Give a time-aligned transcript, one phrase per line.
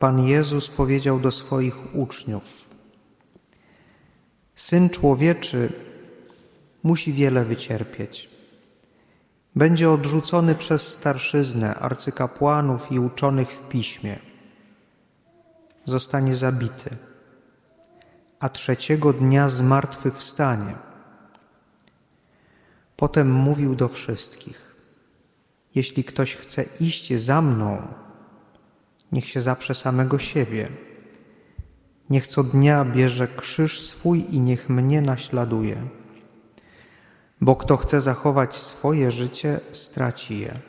[0.00, 2.68] Pan Jezus powiedział do swoich uczniów:
[4.54, 5.72] Syn człowieczy
[6.82, 8.30] musi wiele wycierpieć.
[9.56, 14.18] Będzie odrzucony przez starszyznę, arcykapłanów i uczonych w piśmie.
[15.84, 16.96] Zostanie zabity,
[18.38, 20.74] a trzeciego dnia zmartwychwstanie.
[22.96, 24.74] Potem mówił do wszystkich:
[25.74, 27.88] Jeśli ktoś chce iść za mną,
[29.12, 30.68] niech się zaprze samego siebie.
[32.10, 35.88] Niech co dnia bierze krzyż swój i niech mnie naśladuje.
[37.40, 40.60] Bo kto chce zachować swoje życie, straci je.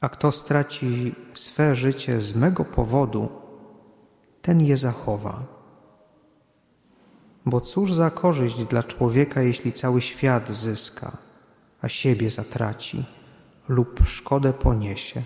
[0.00, 3.28] A kto straci swe życie z mego powodu,
[4.42, 5.42] ten je zachowa.
[7.46, 11.18] Bo cóż za korzyść dla człowieka, jeśli cały świat zyska,
[11.82, 13.04] a siebie zatraci
[13.68, 15.22] lub szkodę poniesie?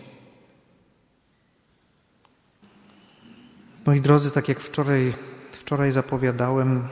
[3.87, 5.15] Moi drodzy, tak jak wczoraj,
[5.53, 6.89] wczoraj zapowiadałem,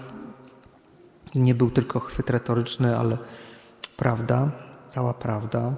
[1.34, 3.18] nie był tylko chwyt retoryczny, ale
[3.96, 4.50] prawda,
[4.86, 5.74] cała prawda.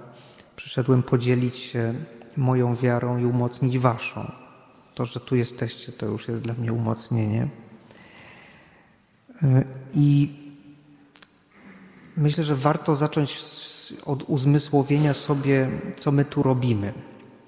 [0.56, 1.94] Przyszedłem podzielić się
[2.36, 4.32] moją wiarą i umocnić waszą.
[4.94, 7.48] To, że tu jesteście, to już jest dla mnie umocnienie.
[9.94, 10.36] I
[12.16, 13.40] myślę, że warto zacząć
[14.04, 16.92] od uzmysłowienia sobie, co my tu robimy.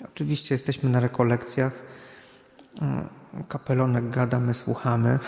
[0.04, 1.93] Oczywiście jesteśmy na rekolekcjach
[3.48, 5.18] kapelonek gada, my słuchamy,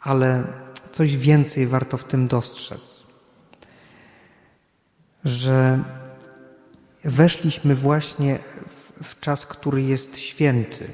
[0.00, 0.44] ale
[0.92, 3.04] coś więcej warto w tym dostrzec.
[5.24, 5.84] Że
[7.04, 10.88] weszliśmy właśnie w, w czas, który jest święty.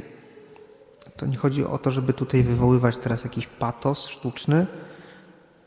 [1.17, 4.67] To nie chodzi o to, żeby tutaj wywoływać teraz jakiś patos sztuczny,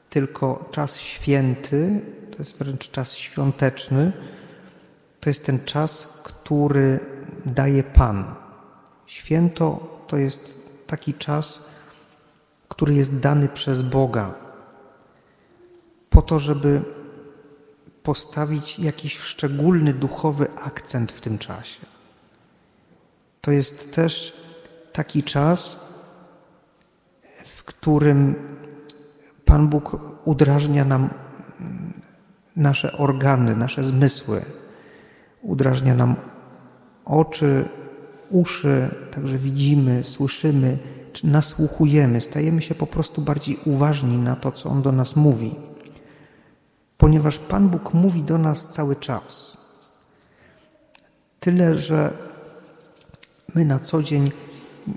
[0.09, 4.11] tylko czas święty, to jest wręcz czas świąteczny,
[5.19, 6.99] to jest ten czas, który
[7.45, 8.40] daje Pan.
[9.05, 11.63] Święto to jest taki czas,
[12.69, 14.33] który jest dany przez Boga,
[16.09, 16.81] po to, żeby
[18.03, 21.85] postawić jakiś szczególny duchowy akcent w tym czasie.
[23.41, 24.41] To jest też
[24.93, 25.79] taki czas,
[27.45, 28.35] w którym
[29.45, 31.09] Pan Bóg udrażnia nam
[32.55, 34.41] nasze organy, nasze zmysły,
[35.41, 36.15] udrażnia nam
[37.05, 37.69] oczy,
[38.31, 40.77] uszy, także widzimy, słyszymy,
[41.13, 45.55] czy nasłuchujemy, stajemy się po prostu bardziej uważni na to, co On do nas mówi.
[46.97, 49.57] Ponieważ Pan Bóg mówi do nas cały czas.
[51.39, 52.13] Tyle, że
[53.55, 54.31] my na co dzień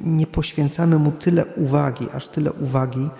[0.04, 3.10] nie poświęcamy Mu tyle uwagi, aż tyle uwagi,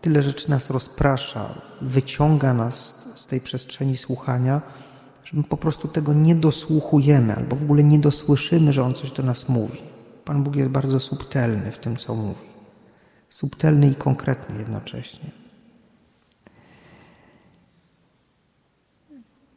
[0.00, 4.62] tyle rzeczy nas rozprasza, wyciąga nas z tej przestrzeni słuchania,
[5.26, 9.10] że my po prostu tego nie dosłuchujemy albo w ogóle nie dosłyszymy, że On coś
[9.10, 9.78] do nas mówi.
[10.24, 12.46] Pan Bóg jest bardzo subtelny w tym, co mówi.
[13.28, 15.30] Subtelny i konkretny jednocześnie.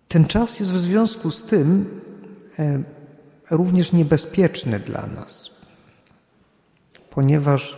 [0.08, 2.02] Ten czas jest w związku z tym
[2.60, 2.84] e,
[3.52, 5.52] również niebezpieczny dla nas,
[7.10, 7.78] ponieważ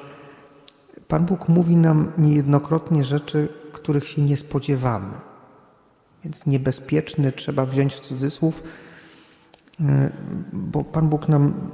[1.08, 5.31] Pan Bóg mówi nam niejednokrotnie rzeczy, których się nie spodziewamy.
[6.24, 8.64] Więc niebezpieczny trzeba wziąć w cudzysłów,
[9.80, 10.12] e,
[10.54, 11.72] bo Pan Bóg nam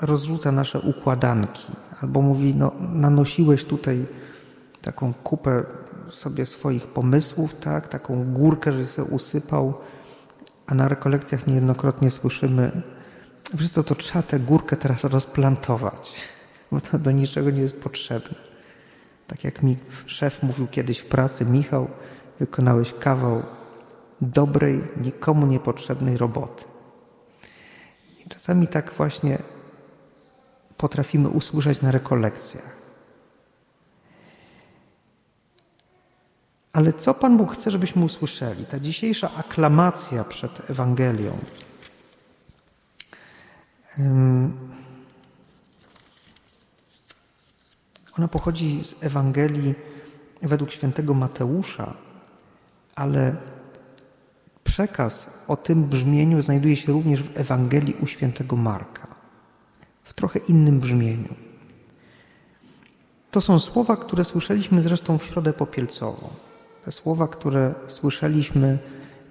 [0.00, 4.06] rozrzuca nasze układanki, albo mówi, no nanosiłeś tutaj
[4.82, 5.64] taką kupę
[6.08, 9.74] sobie swoich pomysłów, tak, taką górkę, że się usypał,
[10.66, 12.82] a na rekolekcjach niejednokrotnie słyszymy,
[13.56, 16.14] wszystko to trzeba tę górkę teraz rozplantować,
[16.72, 18.34] bo to do niczego nie jest potrzebne.
[19.26, 19.76] Tak jak mi
[20.06, 21.88] szef mówił kiedyś w pracy, Michał,
[22.40, 23.42] wykonałeś kawał
[24.20, 26.64] dobrej, nikomu niepotrzebnej roboty.
[28.26, 29.38] I czasami tak właśnie
[30.76, 32.76] potrafimy usłyszeć na rekolekcjach.
[36.72, 38.66] Ale co Pan Bóg chce, żebyśmy usłyszeli?
[38.66, 41.38] Ta dzisiejsza aklamacja przed Ewangelią.
[48.18, 49.74] Ona pochodzi z Ewangelii
[50.42, 51.94] według świętego Mateusza,
[52.96, 53.36] ale
[54.64, 59.06] przekaz o tym brzmieniu znajduje się również w Ewangelii u świętego Marka,
[60.02, 61.34] w trochę innym brzmieniu.
[63.30, 66.28] To są słowa, które słyszeliśmy zresztą w środę popielcową.
[66.84, 68.78] Te słowa, które słyszeliśmy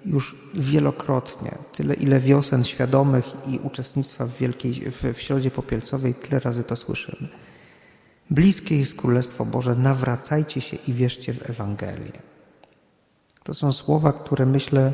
[0.04, 6.40] już wielokrotnie, tyle ile wiosen świadomych i uczestnictwa w, wielkiej, w, w środzie popielcowej, tyle
[6.40, 7.28] razy to słyszymy.
[8.30, 12.33] Bliskie jest Królestwo Boże, nawracajcie się i wierzcie w Ewangelię.
[13.44, 14.92] To są słowa, które myślę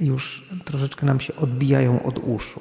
[0.00, 2.60] już troszeczkę nam się odbijają od uszu.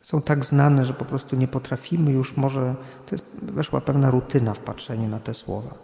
[0.00, 2.74] są tak znane, że po prostu nie potrafimy już może,
[3.06, 5.74] to jest, weszła pewna rutyna w patrzeniu na te słowa.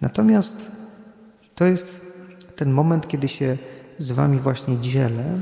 [0.00, 0.70] Natomiast
[1.54, 2.06] to jest
[2.56, 3.58] ten moment, kiedy się
[3.98, 5.40] z Wami właśnie dzielę.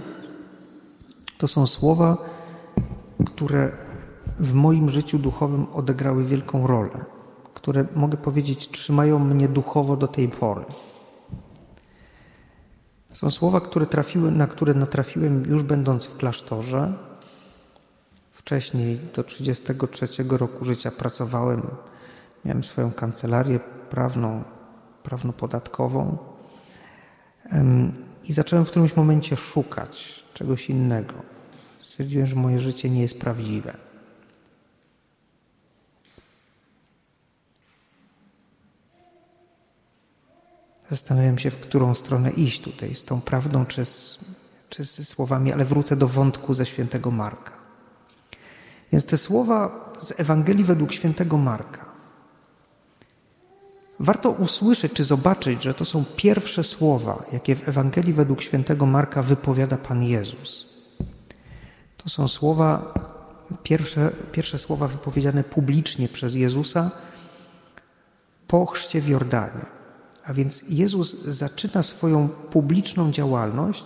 [1.39, 2.17] To są słowa,
[3.27, 3.73] które
[4.39, 7.05] w moim życiu duchowym odegrały wielką rolę,
[7.55, 10.65] które mogę powiedzieć, trzymają mnie duchowo do tej pory.
[13.15, 16.93] Są słowa, które trafiły, na które natrafiłem już będąc w klasztorze.
[18.33, 21.63] Wcześniej, do 33 roku życia, pracowałem,
[22.45, 24.45] miałem swoją kancelarię prawną,
[25.03, 26.17] prawno-podatkową
[28.29, 31.15] i zacząłem w którymś momencie szukać czegoś innego.
[31.81, 33.77] Stwierdziłem, że moje życie nie jest prawdziwe.
[40.95, 44.19] Zastanawiam się, w którą stronę iść tutaj, z tą prawdą czy z,
[44.69, 47.53] czy z słowami, ale wrócę do wątku ze świętego Marka.
[48.93, 51.85] Więc te słowa z Ewangelii według świętego Marka.
[54.01, 59.23] Warto usłyszeć czy zobaczyć, że to są pierwsze słowa, jakie w Ewangelii według świętego Marka
[59.23, 60.69] wypowiada Pan Jezus.
[61.97, 62.95] To są słowa,
[63.63, 66.91] pierwsze, pierwsze słowa wypowiedziane publicznie przez Jezusa
[68.47, 69.84] po chrzcie w Jordanie.
[70.25, 73.85] A więc Jezus zaczyna swoją publiczną działalność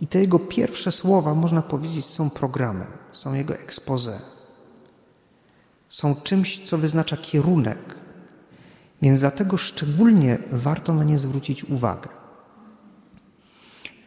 [0.00, 4.20] i te jego pierwsze słowa, można powiedzieć, są programem, są jego expose.
[5.88, 7.78] Są czymś, co wyznacza kierunek.
[9.02, 12.08] Więc dlatego szczególnie warto na nie zwrócić uwagę.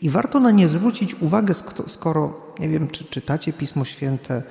[0.01, 1.54] I warto na nie zwrócić uwagę,
[1.88, 4.44] skoro, nie wiem, czy czytacie Pismo Święte,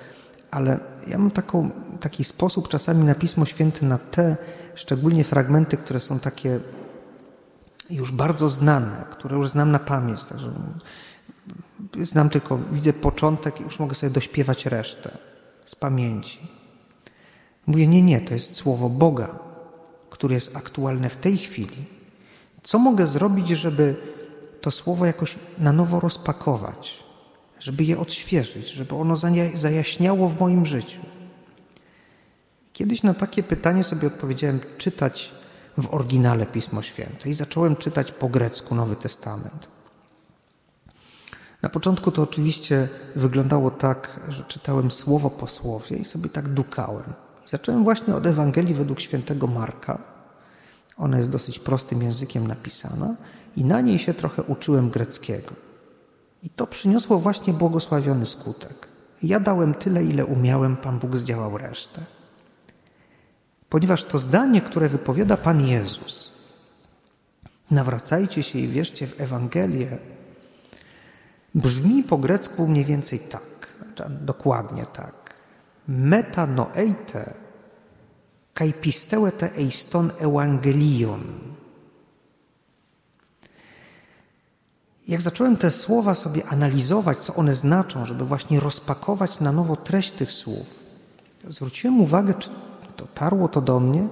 [0.50, 4.36] ale ja mam taką, taki sposób czasami na Pismo Święte, na te
[4.74, 6.60] szczególnie fragmenty, które są takie
[7.94, 10.24] już bardzo znane, które już znam na pamięć.
[10.24, 10.52] Także
[12.02, 15.18] znam tylko, widzę początek i już mogę sobie dośpiewać resztę
[15.64, 16.40] z pamięci.
[17.66, 19.38] Mówię, nie, nie, to jest słowo Boga,
[20.10, 21.84] które jest aktualne w tej chwili.
[22.62, 23.96] Co mogę zrobić, żeby
[24.60, 27.04] to słowo jakoś na nowo rozpakować,
[27.60, 29.16] żeby je odświeżyć, żeby ono
[29.54, 31.00] zajaśniało w moim życiu?
[32.72, 35.32] Kiedyś na takie pytanie sobie odpowiedziałem czytać
[35.78, 39.68] w oryginale Pismo Święte i zacząłem czytać po grecku Nowy Testament.
[41.62, 47.12] Na początku to oczywiście wyglądało tak, że czytałem słowo po słowie i sobie tak dukałem.
[47.46, 49.98] Zacząłem właśnie od Ewangelii według świętego Marka.
[50.96, 53.14] Ona jest dosyć prostym językiem napisana
[53.56, 55.52] i na niej się trochę uczyłem greckiego.
[56.42, 58.88] I to przyniosło właśnie błogosławiony skutek.
[59.22, 62.00] Ja dałem tyle, ile umiałem, Pan Bóg zdziałał resztę.
[63.74, 66.32] Ponieważ to zdanie, które wypowiada Pan Jezus,
[67.70, 69.98] nawracajcie się i wierzcie w Ewangelię,
[71.54, 73.76] brzmi po grecku mniej więcej tak,
[74.08, 75.34] dokładnie tak.
[75.88, 77.34] Metanoeite
[78.54, 78.72] kai
[79.38, 81.22] te eiston evangelion.
[85.08, 90.12] Jak zacząłem te słowa sobie analizować, co one znaczą, żeby właśnie rozpakować na nowo treść
[90.12, 90.66] tych słów,
[91.48, 92.34] zwróciłem uwagę,
[92.96, 94.08] dotarło to do mnie,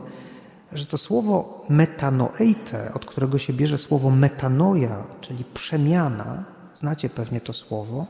[0.72, 6.44] że to słowo metanoeite, od którego się bierze słowo metanoja, czyli przemiana,
[6.74, 8.06] znacie pewnie to słowo,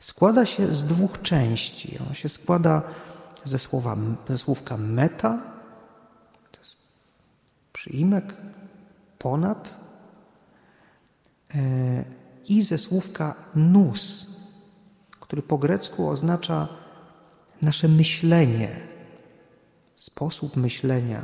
[0.00, 1.98] składa się z dwóch części.
[2.08, 2.82] On się składa
[3.44, 3.96] ze, słowa,
[4.28, 5.38] ze słówka meta,
[6.52, 6.76] to jest
[7.72, 8.34] przyimek,
[9.18, 9.76] ponad,
[11.54, 12.04] e,
[12.48, 14.36] i ze słówka nus,
[15.20, 16.68] który po grecku oznacza
[17.62, 18.89] nasze myślenie,
[20.00, 21.22] sposób myślenia,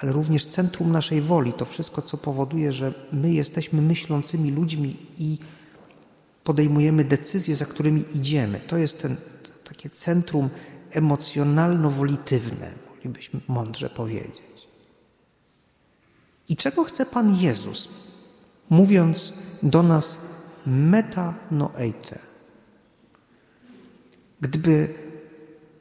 [0.00, 5.38] ale również centrum naszej woli, to wszystko, co powoduje, że my jesteśmy myślącymi ludźmi i
[6.44, 8.60] podejmujemy decyzje, za którymi idziemy.
[8.66, 9.16] To jest ten,
[9.64, 10.50] takie centrum
[10.90, 14.68] emocjonalno-wolitywne, moglibyśmy mądrze powiedzieć.
[16.48, 17.88] I czego chce Pan Jezus,
[18.70, 20.18] mówiąc do nas
[20.66, 22.18] metanoeite?
[24.40, 24.94] Gdyby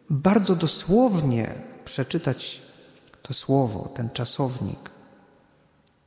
[0.10, 2.62] bardzo dosłownie przeczytać
[3.22, 4.94] to słowo, ten czasownik,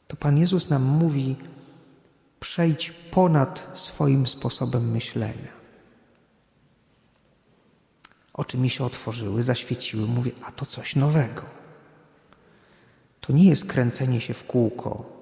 [0.08, 1.36] to Pan Jezus nam mówi:
[2.40, 5.56] przejdź ponad swoim sposobem myślenia.
[8.32, 11.42] Oczy mi się otworzyły, zaświeciły, mówię: A to coś nowego.
[13.20, 15.16] To nie jest kręcenie się w kółko.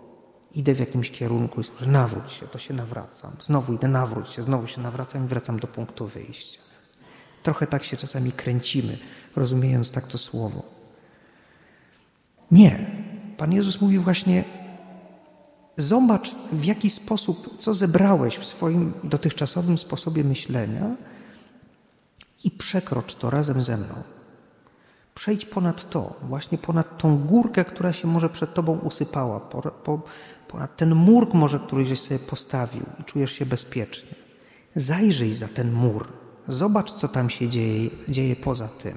[0.52, 3.36] Idę w jakimś kierunku i słyszę: nawróć się, to się nawracam.
[3.42, 6.63] Znowu idę, nawróć się, znowu się nawracam i wracam do punktu wyjścia.
[7.44, 8.98] Trochę tak się czasami kręcimy,
[9.36, 10.62] rozumiejąc tak to słowo.
[12.50, 12.86] Nie.
[13.36, 14.44] Pan Jezus mówi właśnie:
[15.76, 20.96] Zobacz, w jaki sposób, co zebrałeś w swoim dotychczasowym sposobie myślenia,
[22.44, 23.94] i przekrocz to razem ze mną.
[25.14, 29.40] Przejdź ponad to, właśnie ponad tą górkę, która się może przed tobą usypała,
[30.48, 34.14] ponad ten mur może, który żeś sobie postawił i czujesz się bezpiecznie.
[34.76, 38.96] Zajrzyj za ten mur, zobacz, co tam się dzieje, dzieje poza tym.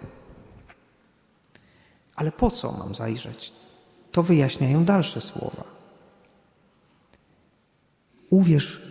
[2.16, 3.54] Ale po co mam zajrzeć?
[4.12, 5.63] To wyjaśniają dalsze słowa.
[8.30, 8.82] Uwierz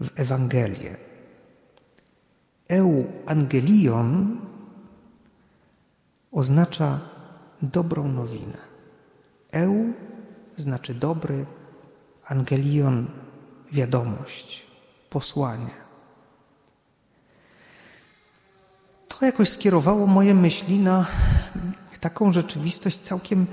[0.00, 0.96] w Ewangelię.
[2.68, 4.40] Euangelion
[6.32, 7.00] oznacza
[7.62, 8.58] dobrą nowinę.
[9.52, 9.92] Eu
[10.56, 11.46] znaczy dobry,
[12.24, 13.06] angelion
[13.72, 14.66] wiadomość,
[15.10, 15.81] posłanie.
[19.26, 21.06] Jakoś skierowało moje myśli na
[22.00, 23.46] taką rzeczywistość całkiem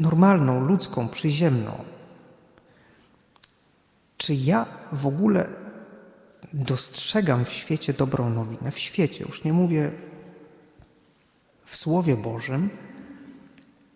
[0.00, 1.84] normalną, ludzką, przyziemną.
[4.16, 5.48] Czy ja w ogóle
[6.52, 8.70] dostrzegam w świecie dobrą nowinę?
[8.70, 9.92] W świecie, już nie mówię
[11.64, 12.70] w Słowie Bożym,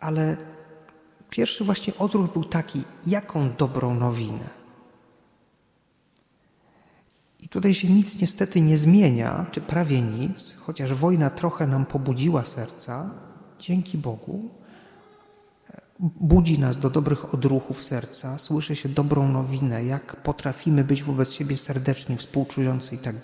[0.00, 0.36] ale
[1.30, 4.59] pierwszy właśnie odruch był taki, jaką dobrą nowinę.
[7.42, 12.44] I tutaj się nic niestety nie zmienia, czy prawie nic, chociaż wojna trochę nam pobudziła
[12.44, 13.11] serca,
[13.59, 14.50] dzięki Bogu,
[16.00, 21.56] budzi nas do dobrych odruchów serca, słyszy się dobrą nowinę, jak potrafimy być wobec siebie
[21.56, 23.16] serdeczni, współczujący i tak.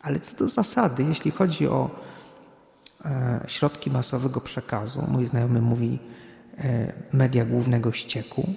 [0.00, 1.90] Ale co do zasady, jeśli chodzi o
[3.04, 5.98] e, środki masowego przekazu, mój znajomy mówi
[6.58, 8.48] e, media głównego ścieku,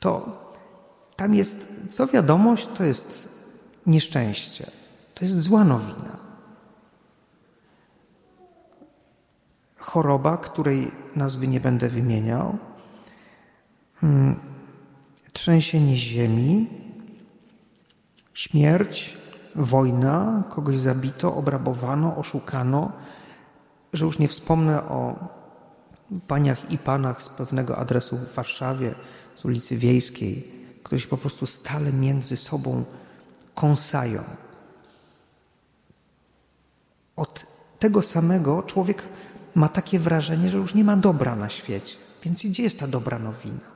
[0.00, 0.49] to
[1.20, 3.28] tam jest, co wiadomość, to jest
[3.86, 4.70] nieszczęście,
[5.14, 6.16] to jest zła nowina.
[9.76, 12.58] choroba, której nazwy nie będę wymieniał,
[13.96, 14.40] hmm,
[15.32, 16.68] trzęsienie ziemi,
[18.34, 19.18] śmierć,
[19.54, 22.92] wojna, kogoś zabito, obrabowano, oszukano,
[23.92, 25.28] że już nie wspomnę o
[26.28, 28.94] paniach i panach z pewnego adresu w Warszawie,
[29.36, 30.59] z ulicy Wiejskiej,
[30.90, 32.84] którzy po prostu stale między sobą
[33.54, 34.24] kąsają.
[37.16, 37.46] Od
[37.78, 39.02] tego samego człowiek
[39.54, 41.96] ma takie wrażenie, że już nie ma dobra na świecie.
[42.22, 43.70] Więc gdzie jest ta dobra nowina?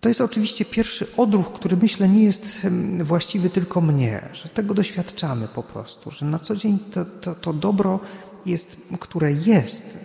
[0.00, 2.66] To jest oczywiście pierwszy odruch, który myślę nie jest
[3.02, 7.52] właściwy tylko mnie, że tego doświadczamy po prostu, że na co dzień to, to, to
[7.52, 8.00] dobro
[8.46, 9.98] jest, które jest,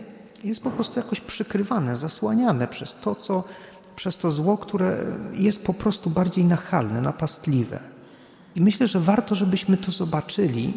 [0.43, 3.43] jest po prostu jakoś przykrywane, zasłaniane przez to, co,
[3.95, 4.97] przez to zło, które
[5.33, 7.79] jest po prostu bardziej nachalne, napastliwe.
[8.55, 10.73] I myślę, że warto, żebyśmy to zobaczyli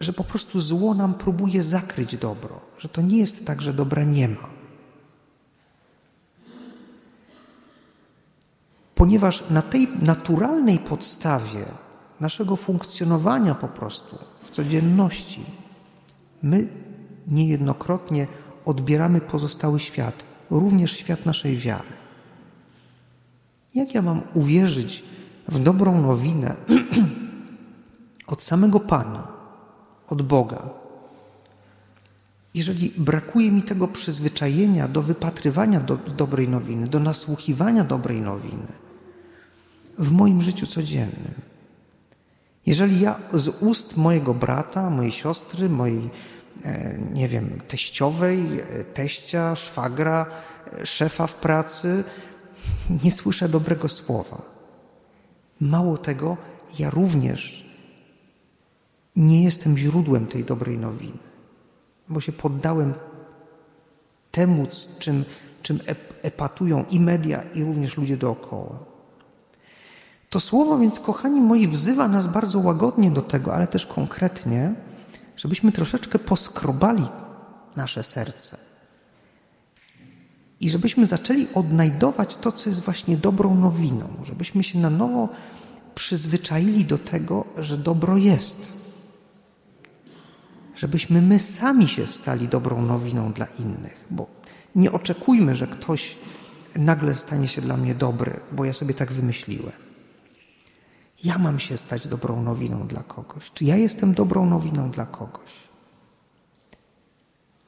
[0.00, 4.04] że po prostu zło nam próbuje zakryć dobro, że to nie jest tak, że dobra
[4.04, 4.48] nie ma.
[8.94, 11.64] Ponieważ na tej naturalnej podstawie
[12.20, 15.44] naszego funkcjonowania po prostu w codzienności,
[16.42, 16.68] my
[17.26, 18.26] niejednokrotnie
[18.64, 20.24] odbieramy pozostały świat,
[20.60, 21.88] również świat naszej wiary.
[23.74, 25.04] Jak ja mam uwierzyć
[25.48, 26.56] w dobrą nowinę
[28.26, 29.28] od samego Pana,
[30.08, 30.70] od Boga.
[32.54, 38.66] Jeżeli brakuje mi tego przyzwyczajenia do wypatrywania do, dobrej nowiny, do nasłuchiwania dobrej nowiny
[39.98, 41.34] w moim życiu codziennym,
[42.66, 46.10] jeżeli ja z ust mojego brata, mojej siostry, mojej,
[47.12, 50.26] nie wiem, teściowej, e, teścia, szwagra,
[50.72, 52.04] e, szefa w pracy,
[53.04, 54.42] nie słyszę dobrego słowa.
[55.60, 56.36] Mało tego,
[56.78, 57.64] ja również
[59.16, 61.18] nie jestem źródłem tej dobrej nowiny,
[62.08, 62.94] bo się poddałem
[64.30, 64.66] temu,
[64.98, 65.24] czym,
[65.62, 65.80] czym
[66.22, 68.78] epatują i media, i również ludzie dookoła.
[70.30, 74.74] To słowo więc, kochani moi, wzywa nas bardzo łagodnie do tego, ale też konkretnie,
[75.36, 77.04] żebyśmy troszeczkę poskrobali
[77.76, 78.56] nasze serce.
[80.60, 85.28] I żebyśmy zaczęli odnajdować to, co jest właśnie dobrą nowiną, żebyśmy się na nowo
[85.94, 88.72] przyzwyczaili do tego, że dobro jest.
[90.76, 94.26] Żebyśmy my sami się stali dobrą nowiną dla innych, bo
[94.74, 96.18] nie oczekujmy, że ktoś
[96.76, 99.83] nagle stanie się dla mnie dobry, bo ja sobie tak wymyśliłem.
[101.24, 103.50] Ja mam się stać dobrą nowiną dla kogoś.
[103.54, 105.50] Czy ja jestem dobrą nowiną dla kogoś?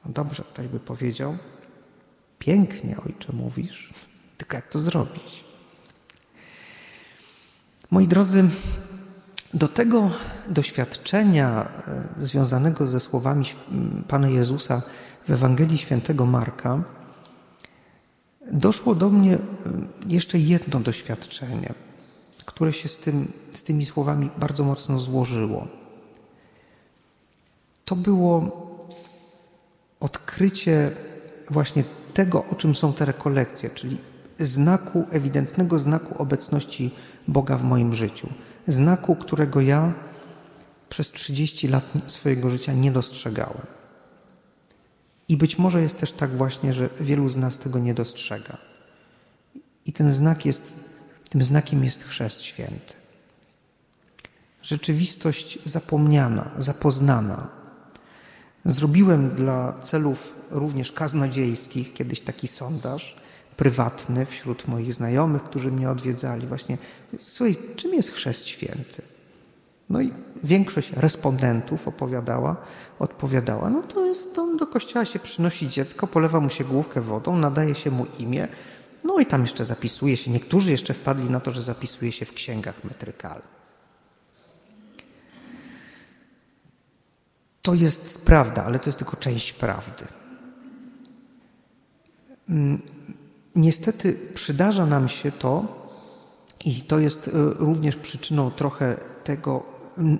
[0.05, 1.37] No dobrze, ktoś by powiedział,
[2.39, 3.93] pięknie, ojcze, mówisz,
[4.37, 5.43] tylko jak to zrobić?
[7.91, 8.49] Moi drodzy,
[9.53, 10.11] do tego
[10.49, 13.45] doświadczenia e, związanego ze słowami
[14.07, 14.81] Pana Jezusa
[15.27, 16.83] w Ewangelii Świętego Marka
[18.51, 19.39] doszło do mnie e,
[20.07, 21.73] jeszcze jedno doświadczenie,
[22.47, 25.67] które się z, tym, z tymi słowami bardzo mocno złożyło.
[27.85, 28.67] To było
[29.99, 30.91] odkrycie
[31.49, 33.97] właśnie tego, o czym są te rekolekcje, czyli
[34.39, 36.91] znaku, ewidentnego znaku obecności
[37.27, 38.29] Boga w moim życiu.
[38.67, 39.93] Znaku, którego ja
[40.89, 43.65] przez 30 lat swojego życia nie dostrzegałem.
[45.29, 48.57] I być może jest też tak właśnie, że wielu z nas tego nie dostrzega.
[49.85, 50.86] I ten znak jest,
[51.29, 52.93] tym znakiem jest chrzest święty.
[54.61, 57.47] Rzeczywistość zapomniana, zapoznana.
[58.65, 63.15] Zrobiłem dla celów również kaznodziejskich kiedyś taki sondaż
[63.57, 66.47] prywatny wśród moich znajomych, którzy mnie odwiedzali.
[66.47, 66.77] Właśnie,
[67.19, 69.01] słuchaj, czym jest chrzest święty?
[69.89, 72.55] No i większość respondentów opowiadała,
[72.99, 77.37] odpowiadała, no to jest, to do kościoła się przynosi dziecko, polewa mu się główkę wodą,
[77.37, 78.47] nadaje się mu imię,
[79.03, 82.33] no i tam jeszcze zapisuje się, niektórzy jeszcze wpadli na to, że zapisuje się w
[82.33, 83.57] księgach metrykalnych.
[87.61, 90.05] To jest prawda, ale to jest tylko część prawdy.
[92.49, 92.81] Mm,
[93.55, 95.77] niestety przydarza nam się to,
[96.65, 99.63] i to jest e, również przyczyną trochę tego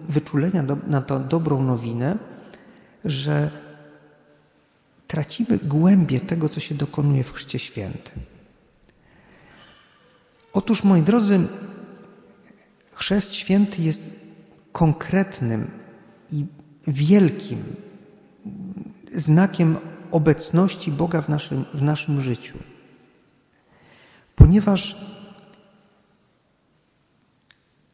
[0.09, 2.17] wyczulenia na tę dobrą nowinę,
[3.05, 3.51] że
[5.07, 8.36] tracimy głębię tego, co się dokonuje w Chrzcie Świętym.
[10.57, 11.47] Otóż, moi drodzy,
[12.93, 14.15] Chrzest Święty jest
[14.71, 15.71] konkretnym
[16.31, 16.45] i
[16.87, 17.63] wielkim
[19.15, 19.77] znakiem
[20.11, 22.57] obecności Boga w naszym, w naszym życiu.
[24.35, 25.05] Ponieważ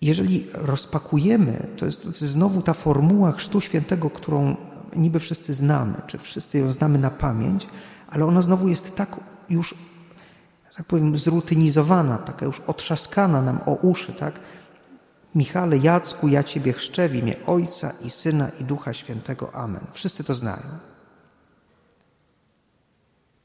[0.01, 4.55] jeżeli rozpakujemy, to jest, to jest znowu ta formuła Chrztu Świętego, którą
[4.95, 7.67] niby wszyscy znamy, czy wszyscy ją znamy na pamięć,
[8.07, 9.75] ale ona znowu jest tak już,
[10.77, 14.39] tak powiem, zrutynizowana, taka już otrzaskana nam o uszy, tak?
[15.35, 19.55] Michale, Jacku, ja Ciebie chrzczę w imię Ojca i Syna i Ducha Świętego.
[19.55, 19.81] Amen.
[19.91, 20.63] Wszyscy to znają.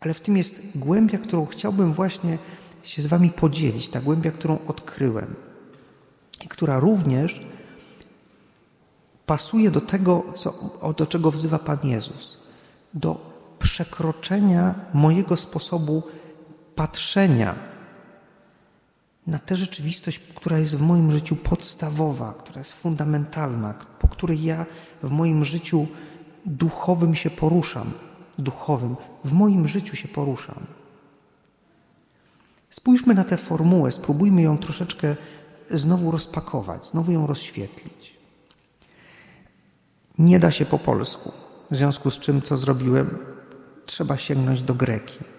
[0.00, 2.38] Ale w tym jest głębia, którą chciałbym właśnie
[2.82, 5.34] się z Wami podzielić, ta głębia, którą odkryłem
[6.44, 7.46] i która również
[9.26, 10.54] pasuje do tego, co,
[10.96, 12.38] do czego wzywa Pan Jezus,
[12.94, 16.02] do przekroczenia mojego sposobu
[16.78, 17.54] patrzenia
[19.26, 24.66] na tę rzeczywistość, która jest w moim życiu podstawowa, która jest fundamentalna, po której ja
[25.02, 25.86] w moim życiu
[26.46, 27.92] duchowym się poruszam,
[28.38, 30.66] duchowym, w moim życiu się poruszam.
[32.70, 35.16] Spójrzmy na tę formułę, spróbujmy ją troszeczkę
[35.70, 38.16] znowu rozpakować, znowu ją rozświetlić.
[40.18, 41.32] Nie da się po polsku,
[41.70, 43.18] w związku z czym, co zrobiłem,
[43.86, 45.37] trzeba sięgnąć do greki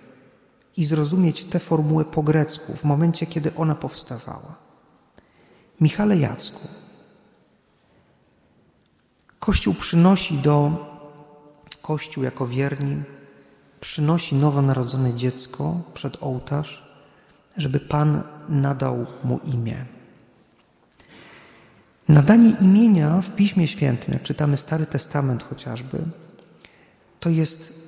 [0.79, 4.55] i zrozumieć tę formułę po grecku w momencie, kiedy ona powstawała.
[5.81, 6.67] Michale Jacku,
[9.39, 10.85] Kościół przynosi do
[11.81, 13.01] Kościół jako wierni,
[13.79, 16.89] przynosi nowonarodzone dziecko przed ołtarz,
[17.57, 19.85] żeby Pan nadał mu imię.
[22.07, 25.97] Nadanie imienia w Piśmie Świętym, czytamy Stary Testament chociażby,
[27.19, 27.78] to jest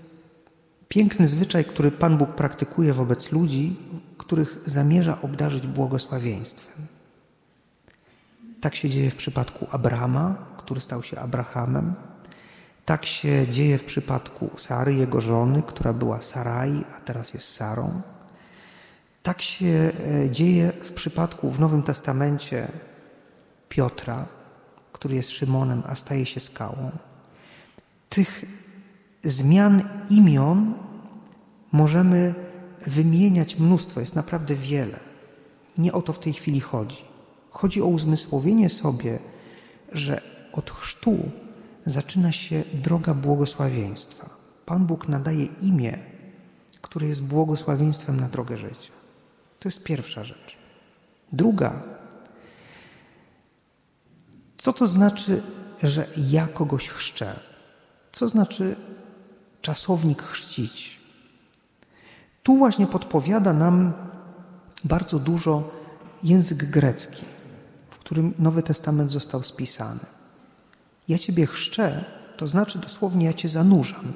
[0.91, 3.75] piękny zwyczaj, który Pan Bóg praktykuje wobec ludzi,
[4.17, 6.87] których zamierza obdarzyć błogosławieństwem.
[8.61, 11.93] Tak się dzieje w przypadku Abrama, który stał się Abrahamem.
[12.85, 18.01] Tak się dzieje w przypadku Sary, jego żony, która była Sarai, a teraz jest Sarą.
[19.23, 19.91] Tak się
[20.25, 22.67] e, dzieje w przypadku w Nowym Testamencie
[23.69, 24.25] Piotra,
[24.91, 26.91] który jest Szymonem, a staje się skałą.
[28.09, 28.45] Tych
[29.23, 30.73] zmian imion
[31.71, 32.35] możemy
[32.87, 34.99] wymieniać mnóstwo, jest naprawdę wiele.
[35.77, 37.03] Nie o to w tej chwili chodzi.
[37.49, 39.19] Chodzi o uzmysłowienie sobie,
[39.91, 41.17] że od chrztu
[41.85, 44.29] zaczyna się droga błogosławieństwa.
[44.65, 45.99] Pan Bóg nadaje imię,
[46.81, 48.91] które jest błogosławieństwem na drogę życia.
[49.59, 50.57] To jest pierwsza rzecz.
[51.31, 51.83] Druga
[54.61, 55.41] co to znaczy,
[55.83, 57.39] że ja kogoś chrzczę?
[58.11, 58.75] Co znaczy
[59.61, 60.99] czasownik chrzcić?
[62.43, 63.93] Tu właśnie podpowiada nam
[64.83, 65.71] bardzo dużo
[66.23, 67.25] język grecki,
[67.89, 69.99] w którym Nowy Testament został spisany.
[71.07, 72.05] Ja Ciebie chrzczę,
[72.37, 74.13] to znaczy dosłownie ja Cię zanurzam.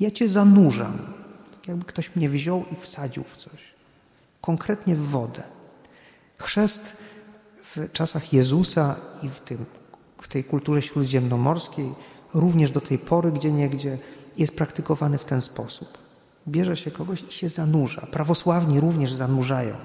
[0.00, 0.98] Ja Cię zanurzam.
[1.68, 3.74] Jakby ktoś mnie wziął i wsadził w coś.
[4.40, 5.42] Konkretnie w wodę.
[6.38, 6.96] Chrzest
[7.62, 9.64] w czasach Jezusa i w, tym,
[10.22, 11.94] w tej kulturze śródziemnomorskiej,
[12.34, 13.98] również do tej pory, gdzie niegdzie,
[14.38, 15.98] jest praktykowany w ten sposób.
[16.48, 18.00] Bierze się kogoś i się zanurza.
[18.00, 19.76] Prawosławni również zanurzają.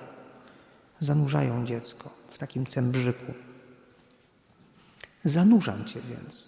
[1.00, 3.34] zanurzają dziecko w takim cembrzyku.
[5.24, 6.48] Zanurzam cię więc.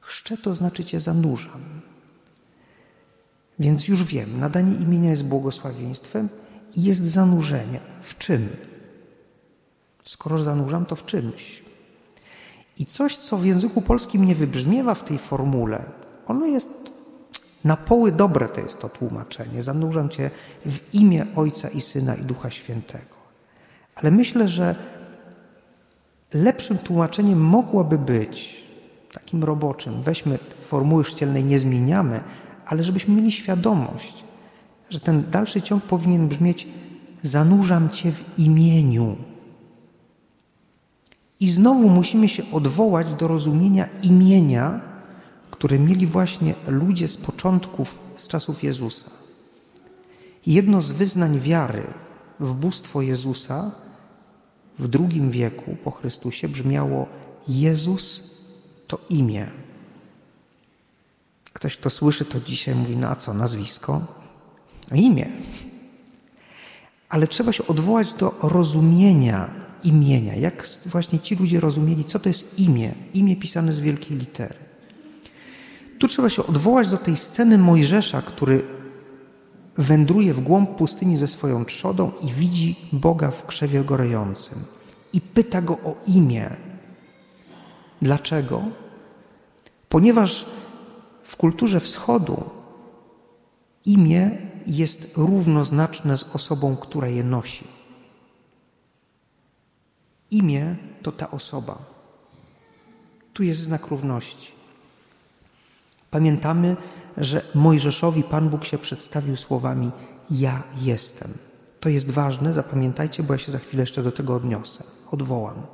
[0.00, 1.80] Chrzczę to znaczy cię zanurzam.
[3.58, 6.28] Więc już wiem, nadanie imienia jest błogosławieństwem
[6.74, 7.80] i jest zanurzenie.
[8.02, 8.48] W czym?
[10.04, 11.62] Skoro zanurzam, to w czymś.
[12.78, 15.84] I coś, co w języku polskim nie wybrzmiewa w tej formule,
[16.26, 16.77] ono jest
[17.64, 19.62] na poły dobre, to jest to tłumaczenie.
[19.62, 20.30] Zanurzam Cię
[20.66, 23.18] w imię Ojca i Syna i Ducha Świętego.
[23.94, 24.74] Ale myślę, że
[26.34, 28.64] lepszym tłumaczeniem mogłaby być,
[29.12, 32.20] takim roboczym, weźmy formuły szcielnej, nie zmieniamy,
[32.66, 34.24] ale żebyśmy mieli świadomość,
[34.90, 36.68] że ten dalszy ciąg powinien brzmieć:
[37.22, 39.16] Zanurzam Cię w imieniu.
[41.40, 44.80] I znowu musimy się odwołać do rozumienia imienia,
[45.58, 49.10] które mieli właśnie ludzie z początków, z czasów Jezusa.
[50.46, 51.86] Jedno z wyznań wiary
[52.40, 53.70] w bóstwo Jezusa
[54.78, 57.06] w II wieku po Chrystusie brzmiało:
[57.48, 58.30] Jezus
[58.86, 59.46] to imię.
[61.52, 64.06] Ktoś, kto słyszy to dzisiaj, mówi: No a co, nazwisko?
[64.90, 65.28] No imię.
[67.08, 69.50] Ale trzeba się odwołać do rozumienia
[69.84, 74.67] imienia, jak właśnie ci ludzie rozumieli, co to jest imię, imię pisane z wielkiej litery.
[75.98, 78.62] Tu trzeba się odwołać do tej sceny Mojżesza, który
[79.74, 84.64] wędruje w głąb pustyni ze swoją trzodą i widzi Boga w krzewie gorejącym
[85.12, 86.56] i pyta go o imię.
[88.02, 88.62] Dlaczego?
[89.88, 90.46] Ponieważ
[91.22, 92.44] w kulturze wschodu
[93.84, 97.66] imię jest równoznaczne z osobą, która je nosi.
[100.30, 101.78] Imię to ta osoba.
[103.32, 104.57] Tu jest znak równości.
[106.10, 106.76] Pamiętamy,
[107.16, 109.90] że Mojżeszowi Pan Bóg się przedstawił słowami:
[110.30, 111.34] Ja jestem.
[111.80, 115.66] To jest ważne, zapamiętajcie, bo ja się za chwilę jeszcze do tego odniosę, odwołam.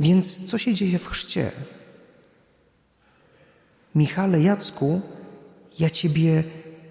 [0.00, 1.52] Więc co się dzieje w chrzcie?
[3.94, 5.00] Michale Jacku,
[5.78, 6.44] ja Ciebie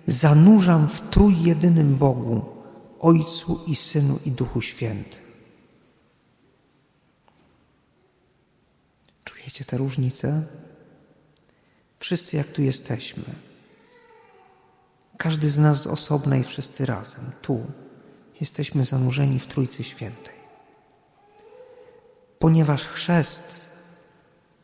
[0.06, 2.46] zanurzam w trójjedynym Bogu,
[3.00, 5.24] Ojcu i Synu i Duchu Świętym.
[9.54, 10.44] Czujecie tę różnicę?
[12.00, 13.24] Wszyscy jak tu jesteśmy.
[15.18, 17.32] Każdy z nas z osobna i wszyscy razem.
[17.42, 17.66] Tu
[18.40, 20.36] jesteśmy zanurzeni w Trójcy Świętej.
[22.40, 23.70] Ponieważ chrzest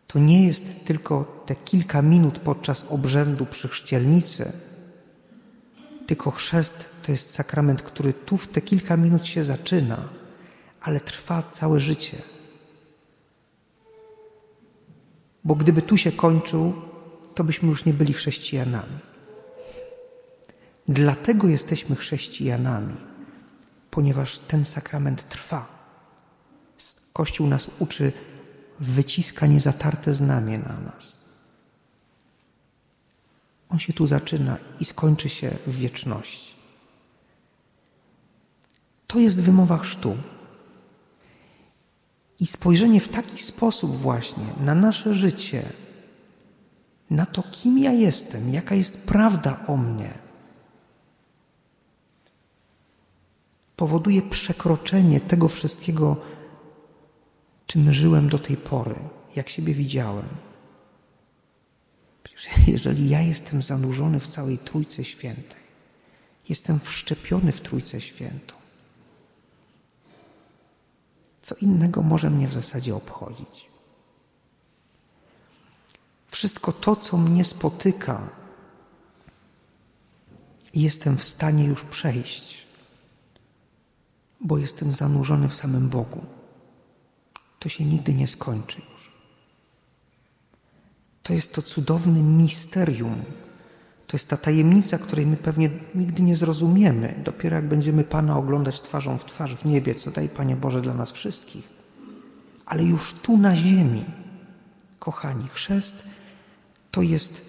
[0.08, 4.52] to nie jest tylko te kilka minut podczas obrzędu przy chrzcielnicy,
[6.08, 10.10] tylko chrzest to jest sakrament, który tu w te kilka minut się zaczyna,
[10.82, 12.38] ale trwa całe życie.
[15.43, 16.73] Bo gdyby tu się kończył,
[17.36, 18.99] to byśmy już nie byli chrześcijanami.
[20.88, 22.97] Dlatego jesteśmy chrześcijanami,
[23.91, 25.80] ponieważ ten sakrament trwa.
[27.13, 28.12] Kościół nas uczy,
[28.80, 31.23] wyciska niezatarte znamie na nas.
[33.69, 36.56] On się tu zaczyna i skończy się w wieczności.
[39.08, 40.17] To jest wymowa chrztu.
[42.39, 45.63] I spojrzenie w taki sposób właśnie na nasze życie,
[47.10, 50.13] na to, kim ja jestem, jaka jest prawda o mnie,
[53.75, 56.17] powoduje przekroczenie tego wszystkiego,
[57.67, 58.95] czym żyłem do tej pory,
[59.36, 60.28] jak siebie widziałem.
[62.67, 65.62] Jeżeli ja jestem zanurzony w całej Trójce Świętej,
[66.49, 68.56] jestem wszczepiony w Trójce Świętą,
[71.41, 73.69] co innego może mnie w zasadzie obchodzić?
[76.28, 78.30] Wszystko to, co mnie spotyka,
[80.73, 82.67] jestem w stanie już przejść,
[84.41, 86.25] bo jestem zanurzony w samym Bogu.
[87.60, 89.13] To się nigdy nie skończy już.
[91.23, 93.23] To jest to cudowne misterium.
[94.10, 98.82] To jest ta tajemnica, której my pewnie nigdy nie zrozumiemy, dopiero jak będziemy Pana oglądać
[98.82, 101.69] twarzą w twarz w niebie, co daj Panie Boże dla nas wszystkich.
[102.65, 104.06] Ale już tu na ziemi,
[105.00, 106.04] kochani, chrzest
[106.91, 107.45] to jest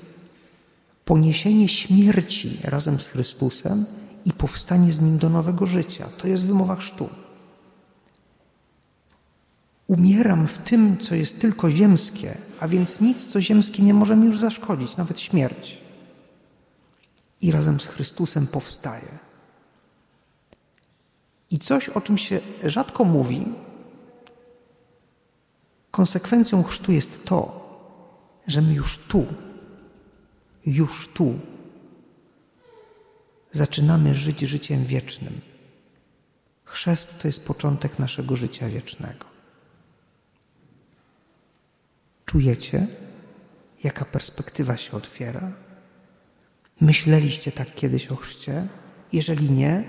[1.04, 3.86] poniesienie śmierci razem z Chrystusem
[4.24, 6.08] i powstanie z Nim do nowego życia.
[6.18, 7.08] To jest wymowa chrztu.
[9.86, 14.26] Umieram w tym, co jest tylko ziemskie, a więc nic, co ziemskie nie może mi
[14.26, 15.89] już zaszkodzić, nawet śmierć.
[17.40, 19.18] I razem z Chrystusem powstaje.
[21.50, 23.46] I coś, o czym się rzadko mówi,
[25.90, 27.70] konsekwencją chrztu jest to,
[28.46, 29.26] że my już tu,
[30.66, 31.38] już tu
[33.50, 35.40] zaczynamy żyć życiem wiecznym.
[36.64, 39.26] Chrzest to jest początek naszego życia wiecznego.
[42.24, 42.86] Czujecie,
[43.84, 45.52] jaka perspektywa się otwiera?
[46.80, 48.68] Myśleliście tak kiedyś o chrzcie?
[49.12, 49.84] Jeżeli nie,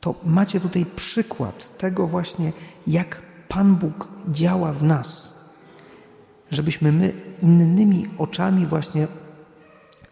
[0.00, 2.52] to macie tutaj przykład tego właśnie,
[2.86, 5.34] jak Pan Bóg działa w nas,
[6.50, 9.08] żebyśmy my innymi oczami właśnie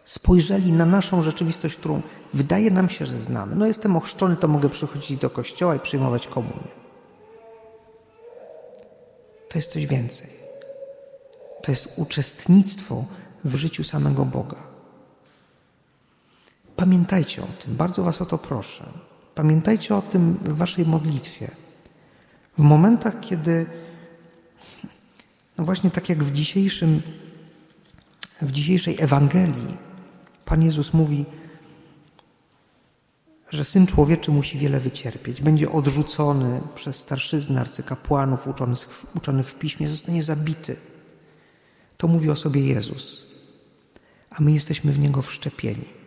[0.05, 2.01] spojrzeli na naszą rzeczywistość, którą
[2.33, 3.55] wydaje nam się, że znamy.
[3.55, 6.83] No jestem ochrzczony, to mogę przychodzić do kościoła i przyjmować komunię.
[9.49, 10.27] To jest coś więcej.
[11.63, 13.05] To jest uczestnictwo
[13.43, 14.72] w życiu samego Boga.
[16.75, 18.89] Pamiętajcie o tym, bardzo Was o to proszę.
[19.35, 21.51] Pamiętajcie o tym w Waszej modlitwie.
[22.57, 23.65] W momentach, kiedy,
[25.57, 27.01] no właśnie tak jak w dzisiejszym,
[28.41, 29.77] w dzisiejszej Ewangelii,
[30.45, 31.25] Pan Jezus mówi,
[33.49, 39.87] że Syn Człowieczy musi wiele wycierpieć, będzie odrzucony przez starszyznę arcykapłanów uczonych, uczonych w Piśmie,
[39.87, 40.75] zostanie zabity.
[41.97, 43.25] To mówi o sobie Jezus,
[44.29, 46.02] a my jesteśmy w Niego wszczepieni.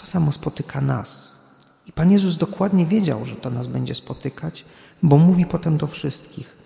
[0.00, 1.38] To samo spotyka nas.
[1.86, 4.64] I Pan Jezus dokładnie wiedział, że to nas będzie spotykać,
[5.02, 6.56] bo mówi potem do wszystkich: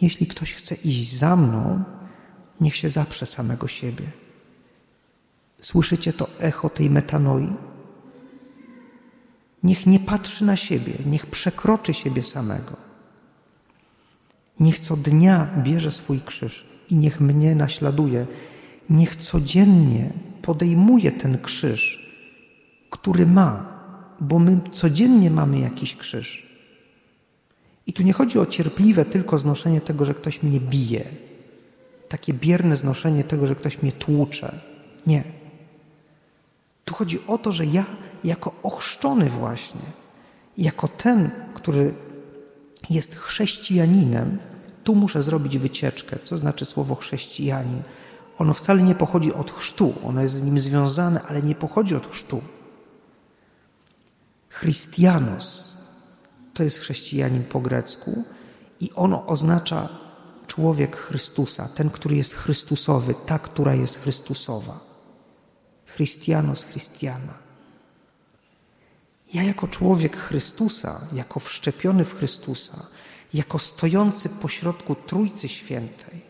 [0.00, 1.84] Jeśli ktoś chce iść za mną,
[2.60, 4.10] niech się zaprze samego siebie.
[5.60, 7.52] Słyszycie to echo tej metanoi?
[9.62, 12.76] Niech nie patrzy na siebie, niech przekroczy siebie samego.
[14.60, 18.26] Niech co dnia bierze swój krzyż i niech mnie naśladuje.
[18.90, 22.03] Niech codziennie podejmuje ten krzyż,
[22.94, 23.66] który ma,
[24.20, 26.46] bo my codziennie mamy jakiś krzyż.
[27.86, 31.04] I tu nie chodzi o cierpliwe tylko znoszenie tego, że ktoś mnie bije,
[32.08, 34.58] takie bierne znoszenie tego, że ktoś mnie tłucze.
[35.06, 35.24] Nie.
[36.84, 37.84] Tu chodzi o to, że ja
[38.24, 39.86] jako ochrzczony właśnie,
[40.58, 41.94] jako ten, który
[42.90, 44.38] jest chrześcijaninem,
[44.84, 46.18] tu muszę zrobić wycieczkę.
[46.22, 47.82] Co znaczy słowo chrześcijanin?
[48.38, 52.06] Ono wcale nie pochodzi od chrztu, ono jest z nim związane, ale nie pochodzi od
[52.06, 52.53] chrztu.
[54.60, 55.78] Christianos
[56.54, 58.24] to jest chrześcijanin po grecku
[58.80, 59.88] i ono oznacza
[60.46, 64.80] człowiek Chrystusa, ten, który jest Chrystusowy, ta, która jest Chrystusowa.
[65.86, 67.34] Christianos Christiana.
[69.34, 72.86] Ja jako człowiek Chrystusa, jako wszczepiony w Chrystusa,
[73.34, 76.22] jako stojący pośrodku Trójcy Świętej,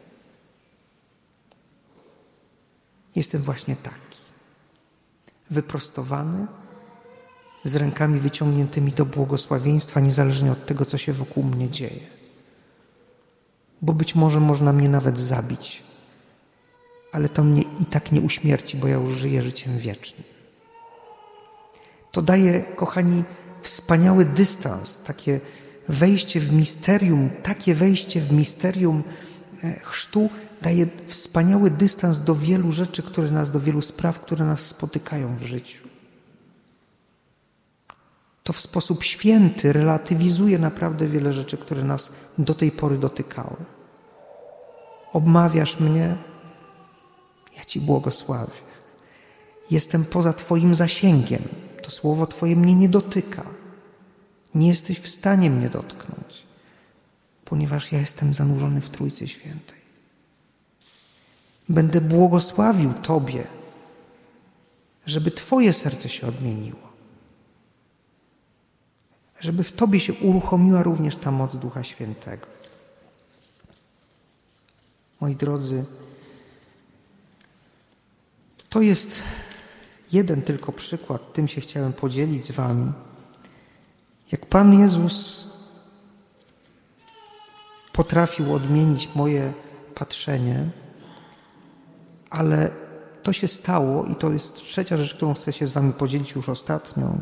[3.16, 4.18] jestem właśnie taki.
[5.50, 6.46] Wyprostowany,
[7.64, 12.00] z rękami wyciągniętymi do błogosławieństwa, niezależnie od tego, co się wokół mnie dzieje.
[13.83, 15.83] Bo być może można mnie nawet zabić,
[17.12, 20.24] ale to mnie i tak nie uśmierci, bo ja już żyję życiem wiecznym.
[22.12, 23.24] To daje, kochani,
[23.62, 25.40] wspaniały dystans, takie
[25.88, 29.03] wejście w misterium, takie wejście w misterium
[29.64, 30.31] e, chrztu
[30.62, 35.42] daje wspaniały dystans do wielu rzeczy, które nas, do wielu spraw, które nas spotykają w
[35.42, 35.93] życiu.
[38.44, 43.57] To w sposób święty relatywizuje naprawdę wiele rzeczy, które nas do tej pory dotykały.
[45.12, 46.16] Obmawiasz mnie,
[47.57, 48.52] ja Ci błogosławię.
[49.70, 51.42] Jestem poza Twoim zasięgiem.
[51.83, 53.44] To słowo Twoje mnie nie dotyka.
[54.54, 56.46] Nie jesteś w stanie mnie dotknąć,
[57.44, 59.78] ponieważ ja jestem zanurzony w Trójcy Świętej.
[61.68, 63.46] Będę błogosławił Tobie,
[65.07, 66.93] żeby Twoje serce się odmieniło.
[69.44, 72.46] Żeby w Tobie się uruchomiła również ta moc Ducha Świętego.
[75.20, 75.85] Moi drodzy,
[78.68, 79.22] to jest
[80.12, 82.92] jeden tylko przykład, tym się chciałem podzielić z Wami.
[84.33, 85.46] Jak Pan Jezus
[87.92, 89.52] potrafił odmienić moje
[89.94, 90.70] patrzenie,
[92.30, 92.70] ale
[93.22, 96.48] to się stało i to jest trzecia rzecz, którą chcę się z Wami podzielić już
[96.48, 97.20] ostatnią.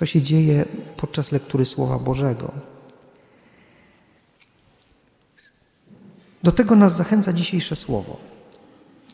[0.00, 0.64] To się dzieje
[0.96, 2.52] podczas lektury Słowa Bożego.
[6.42, 8.16] Do tego nas zachęca dzisiejsze słowo.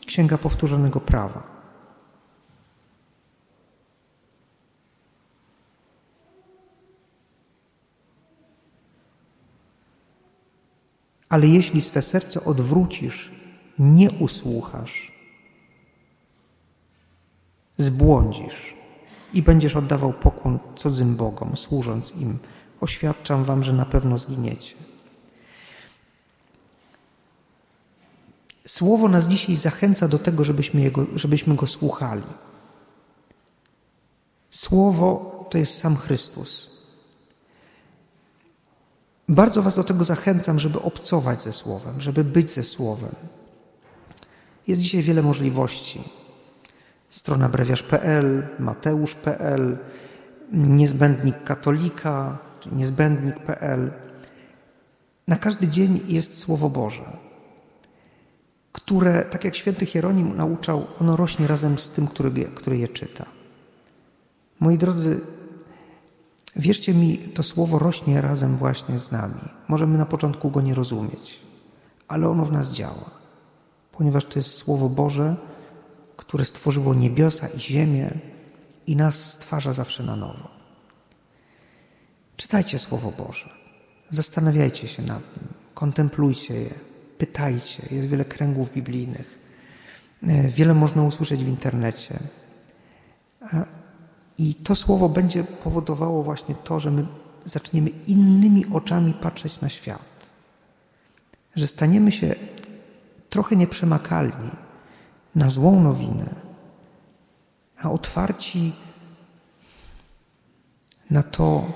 [0.05, 1.43] Księga Powtórzonego Prawa.
[11.29, 13.31] Ale jeśli swe serce odwrócisz,
[13.79, 15.11] nie usłuchasz,
[17.77, 18.76] zbłądzisz
[19.33, 22.37] i będziesz oddawał pokłon cudzym bogom, służąc im.
[22.81, 24.75] Oświadczam wam, że na pewno zginiecie.
[28.67, 32.23] Słowo nas dzisiaj zachęca do tego, żebyśmy, jego, żebyśmy go słuchali.
[34.49, 36.77] Słowo to jest sam Chrystus.
[39.29, 43.15] Bardzo Was do tego zachęcam, żeby obcować ze Słowem, żeby być ze Słowem.
[44.67, 46.03] Jest dzisiaj wiele możliwości.
[47.09, 49.77] Strona brewiarz.pl, mateusz.pl,
[50.51, 53.91] niezbędnik katolika, czy niezbędnik.pl.
[55.27, 57.17] Na każdy dzień jest Słowo Boże,
[58.71, 63.25] które, tak jak święty Hieronim nauczał, ono rośnie razem z tym, który, który je czyta.
[64.59, 65.19] Moi drodzy,
[66.55, 69.41] wierzcie mi, to Słowo rośnie razem właśnie z nami.
[69.67, 71.39] Możemy na początku go nie rozumieć,
[72.07, 73.09] ale ono w nas działa,
[73.91, 75.35] ponieważ to jest Słowo Boże,
[76.17, 78.11] które stworzyło niebiosa i ziemię
[78.87, 80.49] i nas stwarza zawsze na nowo.
[82.37, 83.49] Czytajcie Słowo Boże,
[84.09, 86.73] zastanawiajcie się nad nim, kontemplujcie je,
[87.17, 87.83] pytajcie.
[87.91, 89.39] Jest wiele kręgów biblijnych,
[90.23, 92.19] e, wiele można usłyszeć w internecie.
[94.37, 97.05] I to słowo będzie powodowało właśnie to, że my
[97.45, 100.27] zaczniemy innymi oczami patrzeć na świat.
[101.55, 102.35] Że staniemy się
[103.29, 104.51] trochę nieprzemakalni
[105.37, 106.35] na złą nowinę,
[107.81, 108.73] a otwarci
[111.09, 111.73] na to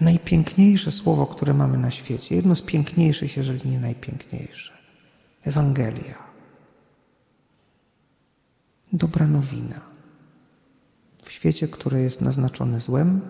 [0.00, 2.36] najpiękniejsze słowo, które mamy na świecie.
[2.36, 4.72] Jedno z piękniejszych, jeżeli nie najpiękniejsze.
[5.44, 6.18] Ewangelia.
[8.92, 9.80] Dobra nowina.
[11.24, 13.20] W świecie, które jest naznaczone złem,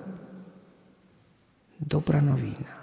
[1.80, 2.80] dobra nowina.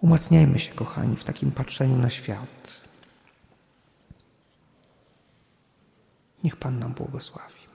[0.00, 2.85] Umacniajmy się, kochani, w takim patrzeniu na świat.
[6.46, 7.65] Niech Pan nam błogosławi.